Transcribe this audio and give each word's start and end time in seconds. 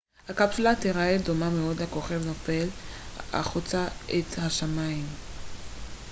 הקפסולה 0.29 0.75
תיראה 0.75 1.17
דומה 1.23 1.49
מאוד 1.49 1.81
לכוכב 1.81 2.25
נופל 2.25 2.67
החוצה 3.33 3.87
את 4.19 4.37
השמים 4.37 5.05